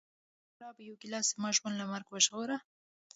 د 0.45 0.45
شرابو 0.51 0.81
یوه 0.87 0.97
ګیلاس 1.01 1.25
زما 1.33 1.49
ژوند 1.57 1.75
له 1.79 1.85
مرګ 1.91 2.07
وژغوره 2.09 2.57